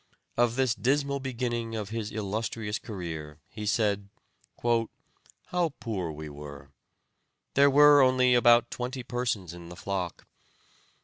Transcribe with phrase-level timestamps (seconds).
[0.35, 4.09] Of this dismal beginning of his illustrious career he said:
[5.49, 6.71] "How poor we were!
[7.53, 10.25] There were only about twenty persons in the flock.